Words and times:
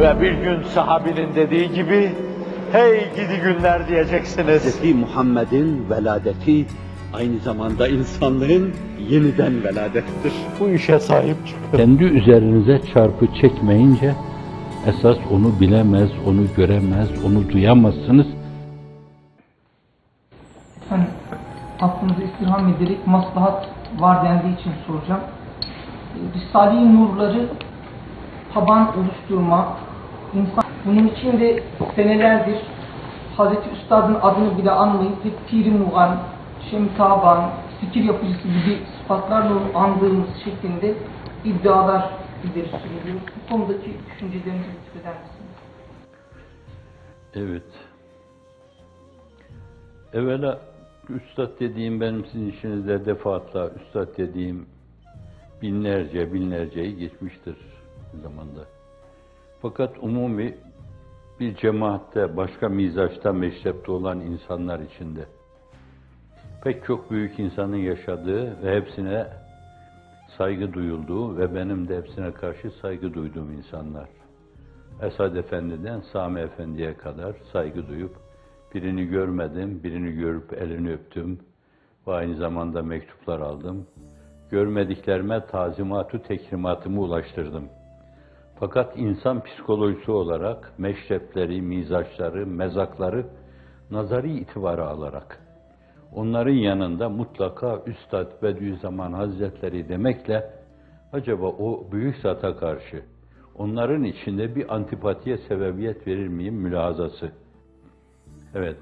Ve 0.00 0.20
bir 0.20 0.32
gün 0.32 0.62
sahabinin 0.62 1.34
dediği 1.34 1.72
gibi, 1.72 2.12
hey 2.72 3.10
gidi 3.16 3.40
günler 3.42 3.88
diyeceksiniz. 3.88 4.82
Hz. 4.82 4.94
Muhammed'in 4.94 5.90
veladeti 5.90 6.66
aynı 7.14 7.38
zamanda 7.38 7.88
insanlığın 7.88 8.72
yeniden 9.08 9.64
veladettir. 9.64 10.32
Bu 10.60 10.68
işe 10.68 10.98
sahip 11.00 11.46
çıkın. 11.46 11.76
Kendi 11.76 12.04
üzerinize 12.04 12.80
çarpı 12.94 13.26
çekmeyince 13.40 14.14
esas 14.86 15.16
onu 15.30 15.60
bilemez, 15.60 16.10
onu 16.26 16.42
göremez, 16.56 17.08
onu 17.26 17.50
duyamazsınız. 17.52 18.26
Hani 20.90 21.04
aklınızı 21.80 22.22
istirham 22.22 22.68
ederek 22.68 23.06
maslahat 23.06 23.68
var 23.98 24.24
dendiği 24.24 24.60
için 24.60 24.72
soracağım. 24.86 25.20
Ee, 26.14 26.38
Risale-i 26.38 26.96
Nurları 26.96 27.48
taban 28.54 28.98
oluşturma, 28.98 29.76
insan 30.34 30.64
bunun 30.86 31.06
için 31.08 31.40
de 31.40 31.62
senelerdir 31.96 32.58
Hazreti 33.36 33.70
Üstad'ın 33.70 34.14
adını 34.14 34.58
bile 34.58 34.70
anmayıp 34.70 35.24
hep 35.24 35.48
Pir-i 35.48 35.70
Mugan, 35.70 36.18
Şemtaban, 36.70 37.50
fikir 37.80 38.04
yapıcısı 38.04 38.48
gibi 38.48 38.78
sıfatlarla 39.02 39.78
andığımız 39.78 40.28
şeklinde 40.44 40.94
iddialar 41.44 42.10
ileri 42.44 42.66
sürülüyor. 42.66 43.20
Bu 43.36 43.52
konudaki 43.52 43.90
düşüncelerinizi 44.10 44.68
lütfeder 44.68 45.14
misiniz? 45.14 45.50
Evet. 47.34 47.62
Evvela 50.12 50.60
üstad 51.08 51.60
dediğim 51.60 52.00
benim 52.00 52.26
sizin 52.26 52.50
işinizde 52.50 53.04
defaatla 53.04 53.70
üstad 53.70 54.18
dediğim 54.18 54.66
binlerce 55.62 56.32
binlerceyi 56.32 56.96
geçmiştir 56.96 57.56
zamanda. 58.22 58.60
Fakat 59.62 59.98
umumi 60.02 60.54
bir 61.40 61.56
cemaatte 61.56 62.36
başka 62.36 62.68
mizaçta 62.68 63.32
meşrepte 63.32 63.92
olan 63.92 64.20
insanlar 64.20 64.80
içinde 64.80 65.24
pek 66.64 66.84
çok 66.84 67.10
büyük 67.10 67.38
insanın 67.38 67.76
yaşadığı 67.76 68.62
ve 68.62 68.76
hepsine 68.76 69.26
saygı 70.38 70.72
duyulduğu 70.72 71.38
ve 71.38 71.54
benim 71.54 71.88
de 71.88 71.96
hepsine 71.96 72.32
karşı 72.32 72.70
saygı 72.70 73.14
duyduğum 73.14 73.52
insanlar. 73.52 74.08
Esad 75.02 75.36
Efendi'den 75.36 76.00
Sami 76.00 76.40
Efendi'ye 76.40 76.96
kadar 76.96 77.34
saygı 77.52 77.88
duyup 77.88 78.16
birini 78.74 79.06
görmedim, 79.06 79.80
birini 79.84 80.12
görüp 80.12 80.52
elini 80.52 80.92
öptüm 80.92 81.38
ve 82.06 82.12
aynı 82.12 82.36
zamanda 82.36 82.82
mektuplar 82.82 83.40
aldım. 83.40 83.86
Görmediklerime 84.50 85.46
tazimatu 85.46 86.22
tekrimatımı 86.22 87.00
ulaştırdım. 87.00 87.64
Fakat 88.60 88.98
insan 88.98 89.42
psikolojisi 89.42 90.10
olarak 90.10 90.72
meşrepleri, 90.78 91.62
mizaçları, 91.62 92.46
mezakları 92.46 93.26
nazari 93.90 94.32
itibara 94.32 94.86
alarak 94.86 95.40
onların 96.14 96.54
yanında 96.54 97.08
mutlaka 97.08 97.82
Üstad 97.86 98.42
Bediüzzaman 98.42 99.12
Hazretleri 99.12 99.88
demekle 99.88 100.50
acaba 101.12 101.46
o 101.46 101.92
büyük 101.92 102.16
zata 102.16 102.56
karşı 102.56 103.02
onların 103.54 104.04
içinde 104.04 104.54
bir 104.54 104.74
antipatiye 104.74 105.38
sebebiyet 105.38 106.06
verir 106.06 106.28
miyim 106.28 106.54
mülazası. 106.54 107.32
Evet. 108.54 108.78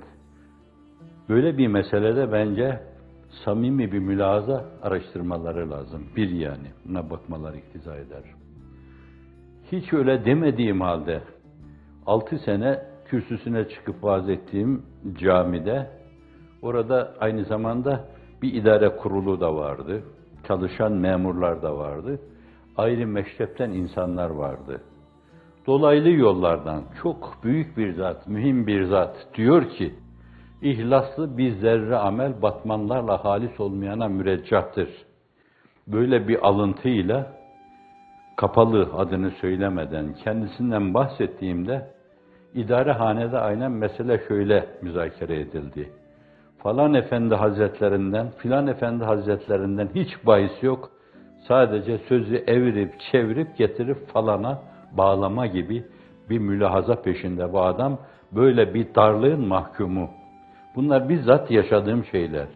Böyle 1.29 1.59
bir 1.59 1.67
meselede 1.67 2.33
bence 2.33 2.81
samimi 3.45 3.93
bir 3.93 3.99
mülaza 3.99 4.65
araştırmaları 4.83 5.71
lazım. 5.71 6.07
Bir 6.17 6.31
yani. 6.31 6.67
Buna 6.85 7.11
bakmalar 7.11 7.55
iktiza 7.55 7.97
eder. 7.97 8.23
Hiç 9.73 9.93
öyle 9.93 10.25
demediğim 10.25 10.81
halde 10.81 11.21
altı 12.07 12.39
sene 12.39 12.83
kürsüsüne 13.05 13.69
çıkıp 13.69 14.05
vaaz 14.05 14.29
ettiğim 14.29 14.83
camide 15.19 15.91
orada 16.63 17.15
aynı 17.21 17.45
zamanda 17.45 18.05
bir 18.43 18.55
idare 18.55 18.97
kurulu 18.97 19.41
da 19.41 19.55
vardı. 19.55 20.03
Çalışan 20.49 20.93
memurlar 20.93 21.63
da 21.63 21.77
vardı. 21.77 22.21
Ayrı 22.77 23.07
meşrepten 23.07 23.71
insanlar 23.71 24.31
vardı. 24.31 24.81
Dolaylı 25.67 26.11
yollardan 26.11 26.83
çok 27.03 27.39
büyük 27.45 27.77
bir 27.77 27.93
zat, 27.93 28.29
mühim 28.29 28.67
bir 28.67 28.85
zat 28.85 29.29
diyor 29.35 29.69
ki, 29.69 29.95
ihlaslı 30.63 31.39
bir 31.39 31.53
zerre 31.53 31.97
amel 31.97 32.43
batmanlarla 32.43 33.25
halis 33.25 33.61
olmayana 33.61 34.09
müreccahtır. 34.09 34.89
Böyle 35.87 36.29
bir 36.29 36.47
alıntıyla 36.47 37.38
kapalı 38.39 38.89
adını 38.97 39.31
söylemeden 39.31 40.15
kendisinden 40.25 40.95
bahsettiğimde 40.95 41.87
idare 42.55 42.93
hanede 42.93 43.39
aynen 43.39 43.73
mesele 43.73 44.21
şöyle 44.29 44.67
müzakere 44.83 45.41
edildi. 45.41 45.93
Falan 46.59 46.95
efendi 46.95 47.35
hazretlerinden, 47.35 48.31
filan 48.39 48.67
efendi 48.67 49.05
hazretlerinden 49.05 49.89
hiç 49.95 50.27
bahis 50.27 50.63
yok. 50.63 50.91
Sadece 51.49 51.99
sözü 51.99 52.37
evirip 52.37 53.01
çevirip 53.13 53.57
getirip 53.57 54.09
falana 54.09 54.63
bağlama 54.93 55.47
gibi 55.47 55.85
bir 56.31 56.39
mülahaza 56.39 57.03
peşinde 57.03 57.53
bu 57.53 57.61
adam. 57.61 57.99
Böyle 58.33 58.75
bir 58.75 58.95
darlığın 58.95 59.47
mahkumu. 59.47 60.11
Bunlar 60.77 61.09
bizzat 61.09 61.51
yaşadığım 61.51 62.05
şeyler. 62.05 62.47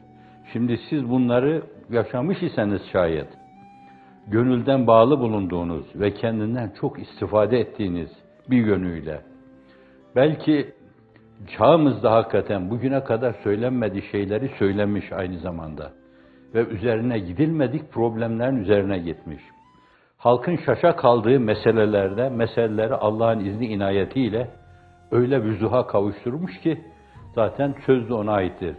Şimdi 0.53 0.79
siz 0.91 1.11
bunları 1.11 1.63
yaşamış 1.91 2.43
iseniz 2.43 2.83
şayet, 2.93 3.29
gönülden 4.27 4.87
bağlı 4.87 5.21
bulunduğunuz 5.21 5.87
ve 5.95 6.15
kendinden 6.15 6.73
çok 6.81 6.99
istifade 6.99 7.61
ettiğiniz 7.61 8.11
bir 8.51 8.67
yönüyle, 8.67 9.21
belki 10.17 10.73
çağımızda 11.57 12.13
hakikaten 12.13 12.71
bugüne 12.71 13.05
kadar 13.05 13.35
söylenmediği 13.45 14.03
şeyleri 14.03 14.51
söylemiş 14.59 15.13
aynı 15.13 15.39
zamanda 15.39 15.93
ve 16.55 16.67
üzerine 16.67 17.19
gidilmedik 17.19 17.93
problemlerin 17.93 18.57
üzerine 18.57 18.99
gitmiş. 18.99 19.43
Halkın 20.17 20.57
şaşa 20.67 20.97
kaldığı 20.97 21.41
meselelerde, 21.41 22.29
meseleleri 22.29 22.95
Allah'ın 22.95 23.41
izni 23.41 23.67
inayetiyle 23.67 24.51
öyle 25.11 25.43
vüzuha 25.43 25.87
kavuşturmuş 25.87 26.61
ki 26.61 26.81
zaten 27.35 27.75
söz 27.87 28.09
de 28.09 28.15
ona 28.15 28.33
aittir. 28.33 28.77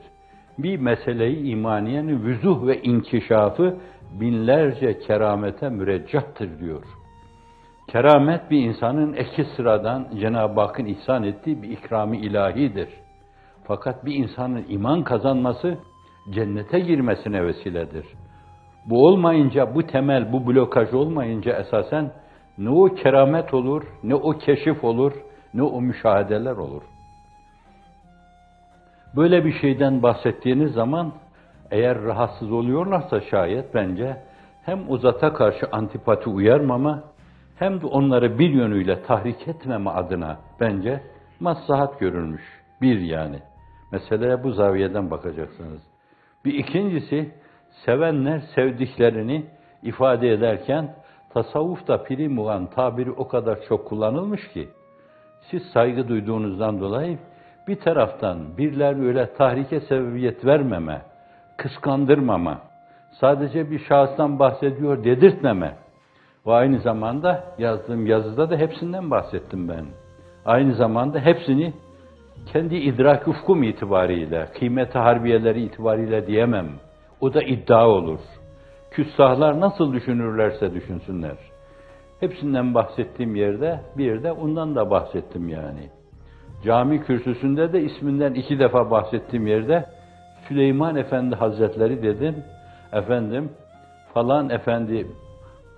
Bir 0.58 0.80
meseleyi 0.80 1.46
imaniyenin 1.46 2.24
vüzuh 2.24 2.68
ve 2.68 2.82
inkişafı 2.82 3.78
binlerce 4.20 5.00
keramete 5.00 5.70
müreccahtır 5.70 6.60
diyor. 6.60 6.84
Keramet 7.88 8.52
bir 8.52 8.60
insanın 8.60 9.14
eki 9.14 9.46
sıradan 9.56 10.08
Cenab-ı 10.20 10.62
Hakk'ın 10.62 10.86
ihsan 10.86 11.24
ettiği 11.24 11.64
bir 11.64 11.70
ikrami 11.70 12.18
ilahidir. 12.18 12.90
Fakat 13.64 14.06
bir 14.06 14.16
insanın 14.16 14.66
iman 14.70 15.04
kazanması 15.04 15.78
cennete 16.30 16.80
girmesine 16.80 17.46
vesiledir. 17.46 18.06
Bu 18.86 19.08
olmayınca, 19.08 19.76
bu 19.76 19.88
temel, 19.88 20.34
bu 20.34 20.48
blokaj 20.48 20.94
olmayınca 20.94 21.60
esasen 21.60 22.12
ne 22.58 22.70
o 22.70 22.86
keramet 22.86 23.54
olur, 23.54 23.84
ne 24.04 24.16
o 24.16 24.32
keşif 24.32 24.84
olur, 24.84 25.14
ne 25.54 25.64
o 25.64 25.82
müşahedeler 25.82 26.56
olur. 26.56 26.84
Böyle 29.16 29.46
bir 29.46 29.54
şeyden 29.54 30.04
bahsettiğiniz 30.04 30.72
zaman 30.72 31.12
eğer 31.72 32.02
rahatsız 32.02 32.52
oluyorlarsa 32.52 33.22
şayet 33.22 33.74
bence 33.74 34.18
hem 34.66 34.92
uzata 34.92 35.34
karşı 35.34 35.68
antipati 35.72 36.30
uyarmama 36.30 37.04
hem 37.56 37.82
de 37.82 37.86
onları 37.86 38.40
bir 38.40 38.50
yönüyle 38.50 39.04
tahrik 39.04 39.48
etmeme 39.48 39.90
adına 39.90 40.38
bence 40.60 41.04
maslahat 41.40 42.00
görülmüş. 42.00 42.42
Bir 42.82 43.00
yani. 43.00 43.40
Meseleye 43.92 44.44
bu 44.44 44.52
zaviyeden 44.52 45.12
bakacaksınız. 45.12 45.82
Bir 46.46 46.54
ikincisi, 46.54 47.32
sevenler 47.86 48.40
sevdiklerini 48.56 49.46
ifade 49.84 50.32
ederken 50.32 50.96
tasavvufta 51.34 52.04
prim 52.04 52.40
olan 52.40 52.66
tabiri 52.66 53.12
o 53.12 53.28
kadar 53.28 53.60
çok 53.70 53.88
kullanılmış 53.88 54.48
ki, 54.48 54.70
siz 55.52 55.64
saygı 55.64 56.08
duyduğunuzdan 56.08 56.80
dolayı 56.80 57.18
bir 57.68 57.80
taraftan 57.80 58.58
birileri 58.58 59.08
öyle 59.08 59.34
tahrike 59.34 59.80
sebebiyet 59.80 60.46
vermeme, 60.46 61.02
kıskandırmama, 61.58 62.62
sadece 63.20 63.72
bir 63.72 63.80
şahıstan 63.80 64.40
bahsediyor 64.40 65.04
dedirtmeme 65.04 65.76
ve 66.48 66.54
aynı 66.54 66.80
zamanda 66.80 67.44
yazdığım 67.58 68.06
yazıda 68.06 68.50
da 68.50 68.58
hepsinden 68.58 69.12
bahsettim 69.12 69.68
ben. 69.70 69.86
Aynı 70.46 70.74
zamanda 70.74 71.20
hepsini 71.20 71.74
kendi 72.54 72.76
idrak 72.76 73.28
ufkum 73.28 73.64
itibariyle, 73.64 74.48
kıymet 74.60 74.96
harbiyeleri 74.96 75.62
itibariyle 75.62 76.28
diyemem. 76.28 76.68
O 77.22 77.34
da 77.34 77.44
iddia 77.44 77.88
olur. 77.88 78.20
Küstahlar 78.92 79.60
nasıl 79.60 79.94
düşünürlerse 79.94 80.74
düşünsünler. 80.74 81.38
Hepsinden 82.20 82.74
bahsettiğim 82.74 83.36
yerde 83.36 83.80
bir 83.98 84.24
de 84.24 84.32
ondan 84.32 84.76
da 84.76 84.92
bahsettim 84.92 85.50
yani. 85.50 85.90
Cami 86.64 87.02
kürsüsünde 87.02 87.74
de 87.74 87.82
isminden 87.82 88.34
iki 88.34 88.60
defa 88.60 88.92
bahsettiğim 88.92 89.48
yerde 89.48 89.86
Süleyman 90.48 90.96
Efendi 90.96 91.36
Hazretleri 91.36 92.04
dedim. 92.04 92.36
Efendim 92.94 93.50
falan 94.14 94.50
efendi 94.50 95.08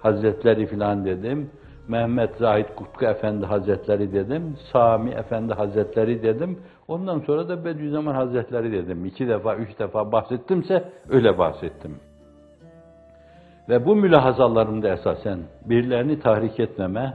Hazretleri 0.02 0.66
filan 0.66 1.06
dedim. 1.06 1.50
Mehmet 1.88 2.36
Zahid 2.36 2.66
Kutku 2.76 3.06
Efendi 3.06 3.46
Hazretleri 3.46 4.14
dedim, 4.14 4.58
Sami 4.72 5.12
Efendi 5.12 5.54
Hazretleri 5.54 6.24
dedim, 6.24 6.60
ondan 6.88 7.20
sonra 7.20 7.50
da 7.50 7.66
Bediüzzaman 7.66 8.16
Hazretleri 8.16 8.72
dedim. 8.72 9.06
İki 9.06 9.28
defa, 9.28 9.56
üç 9.56 9.80
defa 9.80 10.12
bahsettimse 10.12 10.84
öyle 11.10 11.38
bahsettim. 11.38 11.96
Ve 13.70 13.86
bu 13.86 13.96
mülahazalarımda 13.96 14.90
esasen 14.90 15.40
birilerini 15.66 16.20
tahrik 16.20 16.60
etmeme, 16.60 17.14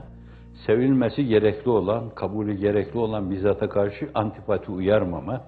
sevilmesi 0.65 1.25
gerekli 1.25 1.69
olan, 1.69 2.09
kabulü 2.09 2.53
gerekli 2.53 2.99
olan 2.99 3.31
bizzata 3.31 3.69
karşı 3.69 4.09
antipati 4.13 4.71
uyarmama, 4.71 5.41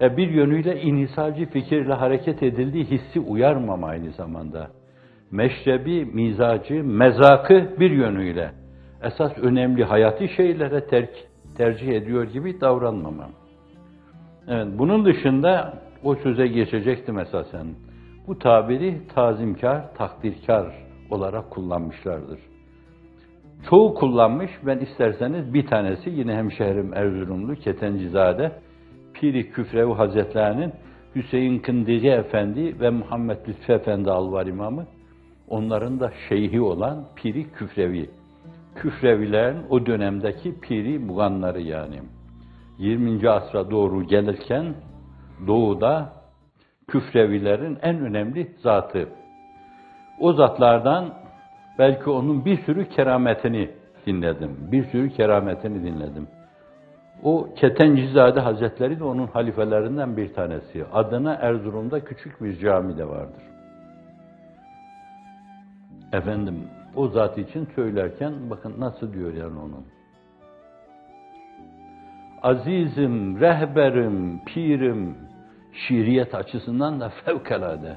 bir 0.00 0.30
yönüyle 0.30 0.80
inhisacı 0.80 1.46
fikirle 1.46 1.92
hareket 1.92 2.42
edildiği 2.42 2.84
hissi 2.84 3.20
uyarmama 3.20 3.86
aynı 3.86 4.10
zamanda. 4.10 4.70
Meşrebi, 5.30 6.04
mizacı, 6.04 6.84
mezakı 6.84 7.80
bir 7.80 7.90
yönüyle 7.90 8.50
esas 9.04 9.38
önemli 9.38 9.84
hayati 9.84 10.28
şeylere 10.28 10.86
terk, 10.86 11.10
tercih 11.56 11.88
ediyor 11.88 12.24
gibi 12.24 12.60
davranmamam. 12.60 13.30
Evet, 14.48 14.66
bunun 14.78 15.04
dışında 15.04 15.78
o 16.04 16.14
söze 16.14 16.46
geçecektim 16.46 17.18
esasen. 17.18 17.66
Bu 18.26 18.38
tabiri 18.38 19.00
tazimkar, 19.14 19.94
takdirkar 19.94 20.74
olarak 21.10 21.50
kullanmışlardır. 21.50 22.38
Çoğu 23.70 23.94
kullanmış, 23.94 24.50
ben 24.66 24.78
isterseniz 24.78 25.54
bir 25.54 25.66
tanesi 25.66 26.10
yine 26.10 26.34
hemşehrim 26.34 26.94
Erzurumlu 26.94 27.54
Ketencizade, 27.54 28.52
Piri 29.14 29.50
Küfrevi 29.50 29.92
Hazretlerinin 29.92 30.72
Hüseyin 31.14 31.58
Kındiri 31.58 32.08
Efendi 32.08 32.80
ve 32.80 32.90
Muhammed 32.90 33.38
Lütfü 33.48 33.72
Efendi 33.72 34.10
Alvar 34.10 34.46
İmamı, 34.46 34.86
onların 35.48 36.00
da 36.00 36.12
şeyhi 36.28 36.60
olan 36.60 37.04
Piri 37.16 37.52
Küfrevi. 37.52 38.10
Küfrevilerin 38.74 39.58
o 39.70 39.86
dönemdeki 39.86 40.60
piri 40.60 40.98
muganları 40.98 41.60
yani. 41.60 42.02
20. 42.78 43.30
asra 43.30 43.70
doğru 43.70 44.02
gelirken 44.02 44.74
doğuda 45.46 46.12
Küfrevilerin 46.88 47.78
en 47.82 48.00
önemli 48.00 48.52
zatı. 48.62 49.08
O 50.20 50.32
zatlardan 50.32 51.14
belki 51.78 52.10
onun 52.10 52.44
bir 52.44 52.62
sürü 52.62 52.88
kerametini 52.88 53.70
dinledim. 54.06 54.68
Bir 54.72 54.84
sürü 54.84 55.10
kerametini 55.10 55.82
dinledim. 55.82 56.28
O 57.24 57.48
Ketencizade 57.56 58.40
Hazretleri 58.40 58.98
de 58.98 59.04
onun 59.04 59.26
halifelerinden 59.26 60.16
bir 60.16 60.34
tanesi. 60.34 60.84
Adına 60.92 61.34
Erzurum'da 61.34 62.04
küçük 62.04 62.42
bir 62.42 62.58
cami 62.58 62.98
de 62.98 63.08
vardır. 63.08 63.42
Efendim, 66.12 66.68
o 66.96 67.08
zat 67.08 67.38
için 67.38 67.68
söylerken 67.74 68.32
bakın 68.50 68.74
nasıl 68.78 69.12
diyor 69.12 69.34
yani 69.34 69.58
onun. 69.58 69.86
Azizim, 72.42 73.40
rehberim, 73.40 74.40
pirim, 74.44 75.16
şiiriyet 75.72 76.34
açısından 76.34 77.00
da 77.00 77.08
fevkalade 77.24 77.96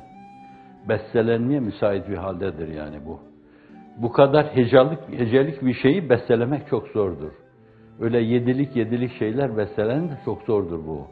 bestelenmeye 0.89 1.59
müsait 1.59 2.09
bir 2.09 2.17
haldedir 2.17 2.67
yani 2.67 3.05
bu. 3.05 3.19
Bu 3.97 4.11
kadar 4.11 4.45
hecalık, 4.45 4.99
hecelik 5.09 5.61
bir 5.61 5.73
şeyi 5.73 6.09
bestelemek 6.09 6.67
çok 6.67 6.87
zordur. 6.87 7.46
Öyle 8.01 8.19
yedilik 8.19 8.75
yedilik 8.75 9.19
şeyler 9.19 9.57
bestelen 9.57 10.09
de 10.09 10.13
çok 10.25 10.41
zordur 10.41 10.87
bu. 10.87 11.07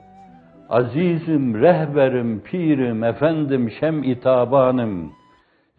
Azizim, 0.69 1.61
rehberim, 1.61 2.39
pirim, 2.39 3.03
efendim, 3.03 3.71
şem-i 3.79 4.19
tabanım, 4.19 5.11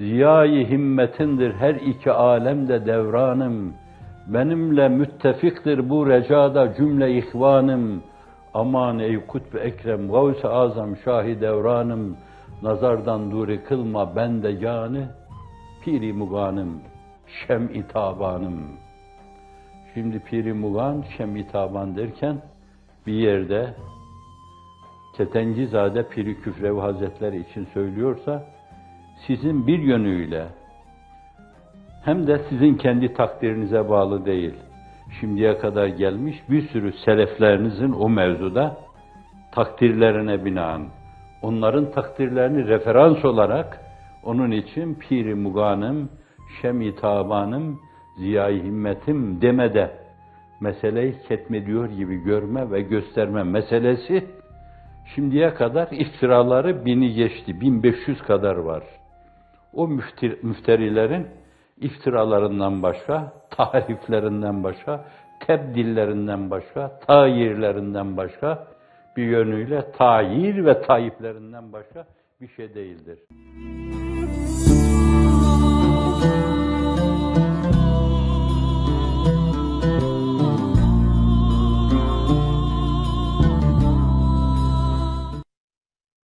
ziyayı 0.01 0.69
himmetindir 0.69 1.55
her 1.55 1.75
iki 1.75 2.13
alemde 2.13 2.87
devranım, 2.87 3.75
benimle 4.27 4.89
müttefiktir 4.89 5.91
bu 5.91 6.09
recada 6.09 6.75
cümle 6.75 7.19
ihvanım, 7.19 8.03
aman 8.55 8.99
ey 8.99 9.27
kutb 9.27 9.55
ekrem, 9.55 10.09
gavs-ı 10.09 10.49
azam, 10.49 10.97
şahi 10.97 11.41
devranım, 11.41 12.17
nazardan 12.63 13.31
duri 13.31 13.65
kılma 13.65 14.17
bende 14.17 14.61
canı, 14.61 15.05
piri 15.85 16.13
muganım, 16.13 16.81
şem-i 17.27 17.89
tabanım. 17.89 18.86
Şimdi 19.97 20.19
piri 20.19 20.53
mugan, 20.53 21.05
şem-i 21.17 21.49
taban 21.49 21.97
derken 21.97 22.43
bir 23.07 23.13
yerde 23.13 23.75
Ketencizade 25.17 26.09
Piri 26.09 26.41
Küfrevi 26.41 26.81
Hazretleri 26.81 27.41
için 27.41 27.67
söylüyorsa, 27.75 28.45
sizin 29.27 29.67
bir 29.67 29.79
yönüyle 29.79 30.47
hem 32.05 32.27
de 32.27 32.41
sizin 32.49 32.75
kendi 32.75 33.15
takdirinize 33.15 33.89
bağlı 33.89 34.27
değil, 34.27 34.55
şimdiye 35.21 35.59
kadar 35.59 35.87
gelmiş 35.87 36.37
bir 36.51 36.69
sürü 36.69 36.93
seleflerinizin 37.05 37.93
o 37.93 38.09
mevzuda 38.09 38.77
takdirlerine 39.53 40.45
binaen, 40.45 40.87
onların 41.43 41.91
takdirlerini 41.91 42.69
referans 42.69 43.25
olarak 43.25 43.81
onun 44.25 44.51
için 44.51 44.95
piri 44.95 45.35
muganım, 45.35 46.09
şem-i 46.63 46.97
tabanım, 46.97 47.86
ziya-i 48.17 48.63
himmetim 48.63 49.41
demede 49.41 49.91
meseleyi 50.61 51.15
ketmediyor 51.29 51.91
gibi 51.91 52.17
görme 52.17 52.71
ve 52.71 52.83
gösterme 52.83 53.43
meselesi 53.43 54.25
şimdiye 55.15 55.55
kadar 55.55 55.89
iftiraları 55.91 56.85
bini 56.85 57.15
geçti. 57.15 57.61
1500 57.61 58.23
kadar 58.23 58.57
var. 58.57 58.83
O 59.73 59.89
müftir, 59.89 60.43
müfterilerin 60.43 61.27
iftiralarından 61.81 62.83
başka, 62.83 63.33
tariflerinden 63.51 64.65
başka, 64.65 65.05
tebdillerinden 65.47 66.51
başka, 66.51 66.99
tayirlerinden 66.99 68.17
başka 68.17 68.67
bir 69.17 69.25
yönüyle 69.25 69.93
tayir 69.93 70.65
ve 70.65 70.83
tayiflerinden 70.83 71.73
başka 71.73 72.07
bir 72.41 72.49
şey 72.49 72.75
değildir. 72.75 73.19